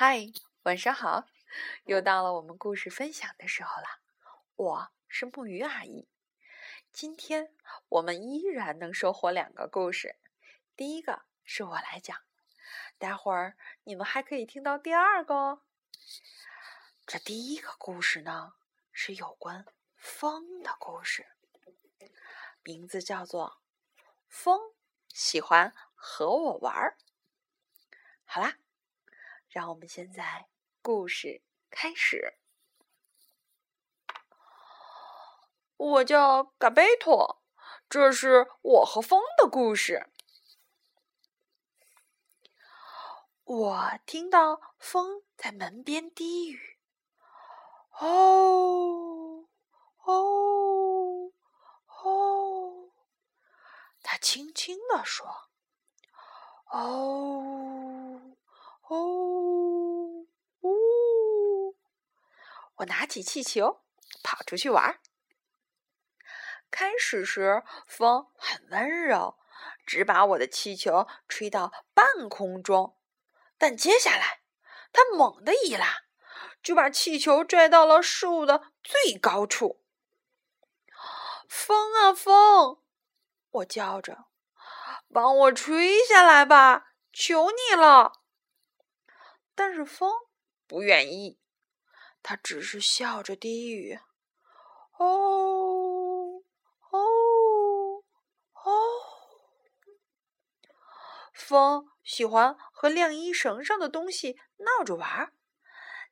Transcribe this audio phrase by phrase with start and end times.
[0.00, 0.30] 嗨，
[0.62, 1.26] 晚上好！
[1.86, 3.98] 又到了我们故事分享的时候了。
[4.54, 6.08] 我是木鱼阿姨，
[6.92, 7.52] 今天
[7.88, 10.14] 我们依然能收获两个故事。
[10.76, 12.16] 第一个是我来讲，
[12.96, 15.62] 待会儿你们还可以听到第二个哦。
[17.04, 18.52] 这第一个故事呢，
[18.92, 21.26] 是有关风的故事，
[22.62, 23.60] 名字叫做
[24.28, 24.60] 《风
[25.08, 26.96] 喜欢和我玩儿》。
[28.24, 28.58] 好啦。
[29.58, 30.46] 让我们现在
[30.82, 32.38] 故事开始。
[35.76, 37.42] 我叫嘎贝托，
[37.88, 40.12] 这是我和风的故事。
[43.42, 46.78] 我听到风在门边低语
[47.98, 49.48] ：“哦，
[50.04, 51.32] 哦，
[52.04, 52.90] 哦。”
[54.04, 55.26] 他轻轻地说
[56.70, 58.36] ：“哦，
[58.82, 59.34] 哦。”
[62.78, 63.82] 我拿起气球，
[64.22, 65.00] 跑出去玩。
[66.70, 69.38] 开始时，风很温柔，
[69.86, 72.96] 只把我的气球吹到半空中。
[73.56, 74.42] 但接下来，
[74.92, 76.02] 它猛地一拉，
[76.62, 79.84] 就把气球拽到了树的最高处。
[81.48, 82.82] 风啊风！
[83.50, 84.26] 我叫着
[85.12, 88.20] ：“帮我吹下来吧，求你了！”
[89.56, 90.12] 但是风
[90.66, 91.40] 不愿意。
[92.22, 93.98] 他只是笑着低语
[94.98, 96.42] ：“哦，
[96.90, 96.98] 哦，
[98.52, 98.72] 哦。”
[101.32, 105.32] 风喜欢和晾衣绳上的东西闹着玩儿。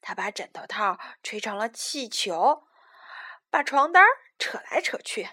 [0.00, 2.68] 他把枕头套吹成了气球，
[3.50, 4.06] 把床单
[4.38, 5.30] 扯来扯去，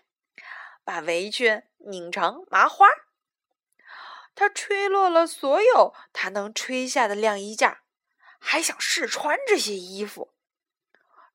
[0.84, 2.88] 把围裙拧成麻花。
[4.34, 7.84] 他吹落了所有他能吹下的晾衣架，
[8.40, 10.34] 还想试穿这些衣服。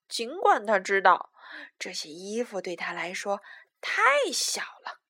[0.09, 1.33] 尽管他知道
[1.79, 3.43] 这些衣服对他来说
[3.81, 4.03] 太
[4.33, 5.01] 小了，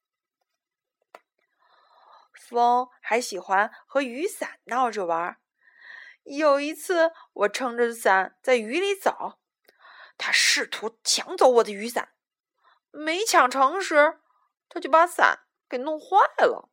[2.32, 5.38] 风还喜欢和雨伞闹着玩。
[6.24, 9.38] 有一次，我撑着伞在雨里走，
[10.18, 12.14] 他试图抢走我的雨伞，
[12.90, 14.20] 没抢成时，
[14.68, 16.68] 他就把伞给弄坏了。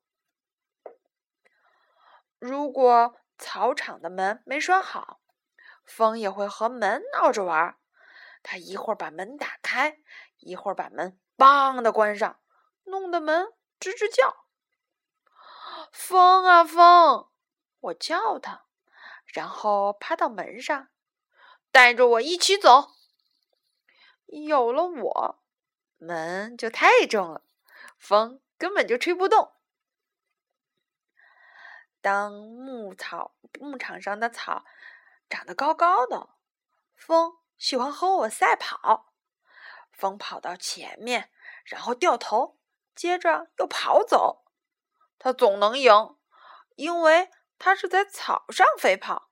[2.39, 5.22] 如果草场的门没拴好，
[5.85, 7.78] 风也会和门闹着玩。
[8.44, 10.00] 他一会儿把门打开，
[10.38, 12.40] 一会儿把门“梆”的关上，
[12.84, 13.48] 弄得门
[13.80, 14.46] 吱吱叫。
[15.92, 17.30] 风啊风，
[17.80, 18.66] 我叫他，
[19.26, 20.90] 然后趴到门上，
[21.72, 22.92] 带着我一起走。
[24.26, 25.44] 有了我，
[25.98, 27.44] 门就太重了，
[27.98, 29.54] 风根本就吹不动。
[32.02, 34.66] 当牧草牧场上的草
[35.30, 36.30] 长得高高的，
[36.96, 37.38] 风。
[37.63, 39.13] 喜欢和我赛跑，
[39.94, 41.31] 风跑到前面，
[41.63, 42.59] 然后掉头，
[42.94, 44.44] 接着又跑走。
[45.18, 46.18] 他总能赢，
[46.75, 49.29] 因为他是在草上飞跑，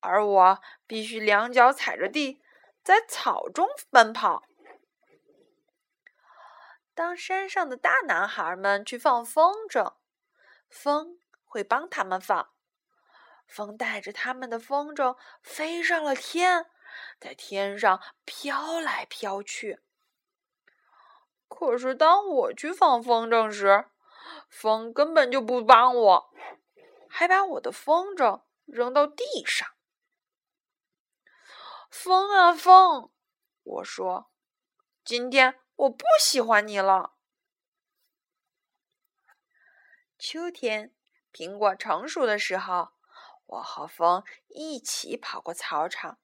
[0.00, 2.42] 而我必须两脚踩着地，
[2.82, 4.44] 在草中奔跑。
[6.94, 9.96] 当山上的大男孩们去放风筝，
[10.70, 12.54] 风会帮他们放。
[13.46, 16.70] 风带着他们的风筝飞上了天。
[17.18, 19.80] 在天上飘来飘去。
[21.48, 23.88] 可是当我去放风筝时，
[24.48, 26.34] 风根本就不帮我，
[27.08, 29.68] 还把我的风筝扔到地上。
[31.88, 33.10] 风啊风，
[33.62, 34.30] 我说，
[35.04, 37.14] 今天我不喜欢你了。
[40.18, 40.94] 秋天，
[41.32, 42.88] 苹果成熟的时候，
[43.46, 46.18] 我和风一起跑过草场。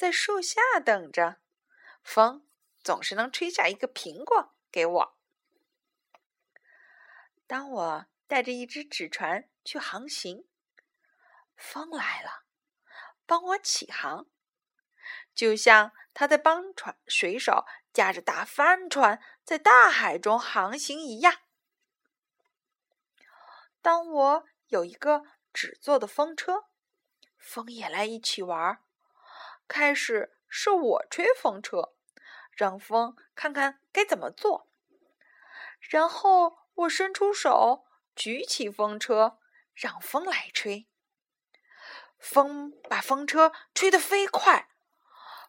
[0.00, 1.42] 在树下等着，
[2.02, 2.48] 风
[2.82, 5.18] 总是能吹下一个苹果给我。
[7.46, 10.48] 当我带着一只纸船去航行，
[11.54, 12.44] 风来了，
[13.26, 14.26] 帮我起航，
[15.34, 21.42] 就像他在帮船水手驾着大帆船在大海中航行一样。
[23.82, 26.70] 当我有一个纸做的风车，
[27.36, 28.82] 风也来一起玩儿。
[29.70, 31.94] 开始是我吹风车，
[32.50, 34.68] 让风看看该怎么做。
[35.78, 37.86] 然后我伸出手，
[38.16, 39.38] 举起风车，
[39.72, 40.88] 让风来吹。
[42.18, 44.68] 风把风车吹得飞快，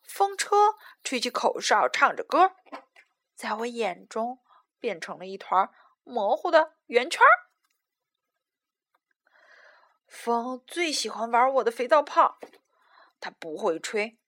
[0.03, 2.55] 风车吹起口哨，唱着歌，
[3.33, 4.39] 在我眼中
[4.79, 5.73] 变成了一团
[6.03, 7.25] 模糊的圆圈。
[10.05, 12.37] 风最喜欢玩我的肥皂泡。
[13.21, 14.19] 它不会吹，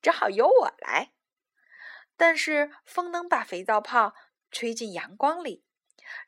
[0.00, 1.12] 只好由我来。
[2.16, 4.14] 但是风能把肥皂泡
[4.50, 5.64] 吹进阳光里，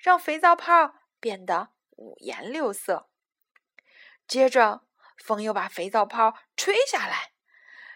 [0.00, 3.08] 让肥皂泡变得五颜六色。
[4.26, 4.88] 接着，
[5.18, 7.32] 风又把肥皂泡吹下来，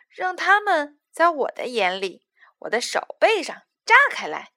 [0.09, 2.27] 让它们在我的眼里、
[2.61, 4.53] 我的手背上炸开来，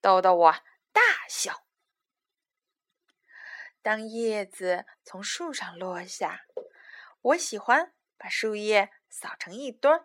[0.00, 0.52] 逗得我
[0.92, 1.64] 大笑。
[3.80, 6.44] 当叶子从树上落下，
[7.22, 10.04] 我喜欢把树叶扫成一堆儿，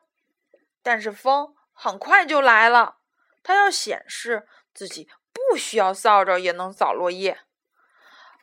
[0.81, 3.02] 但是风很快就来了，
[3.44, 7.42] 它要显示自己不需要扫帚也能扫落叶。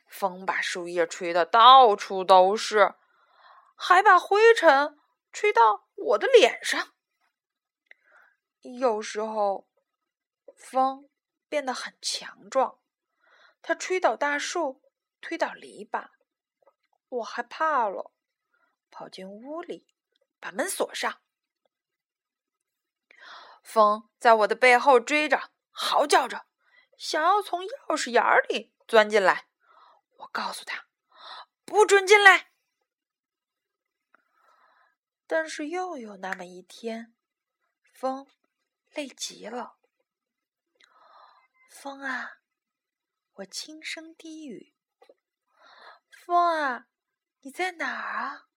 [0.07, 2.97] 风把树叶吹得到处都是，
[3.75, 4.99] 还把灰尘
[5.33, 6.93] 吹到我的脸上。
[8.61, 9.67] 有时候，
[10.55, 11.09] 风
[11.49, 12.79] 变得很强壮，
[13.63, 14.83] 它吹倒大树。
[15.21, 16.11] 推倒篱笆，
[17.09, 18.13] 我害怕了，
[18.89, 19.85] 跑进屋里，
[20.41, 21.21] 把门锁上。
[23.63, 26.47] 风在我的背后追着，嚎叫着，
[26.97, 29.49] 想要从钥匙眼里钻进来。
[30.17, 30.87] 我告诉他，
[31.65, 32.51] 不准进来。
[35.27, 37.15] 但是又有那么一天，
[37.93, 38.27] 风
[38.95, 39.79] 累极了。
[41.71, 42.39] 风啊，
[43.35, 44.75] 我轻声低语。
[46.11, 46.87] 风啊，
[47.41, 48.48] 你在哪儿啊？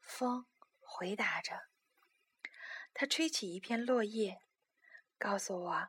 [0.00, 0.46] 风
[0.80, 1.68] 回答着，
[2.92, 4.40] 它吹起一片落叶，
[5.18, 5.88] 告诉我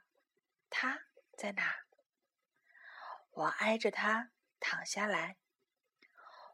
[0.69, 1.07] 它
[1.38, 1.86] 在哪。
[3.31, 5.38] 我挨着它躺下来，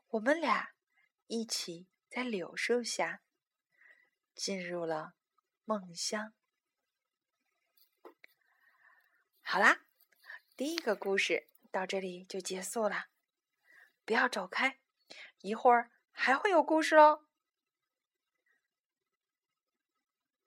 [0.09, 0.73] 我们俩
[1.27, 3.21] 一起在柳树下。
[4.33, 5.13] 进入了
[5.65, 6.33] 梦乡。
[9.51, 9.81] 好啦，
[10.55, 13.07] 第一个故事到这里就结束了。
[14.05, 14.79] 不要走开，
[15.41, 17.25] 一会儿还会有故事哦。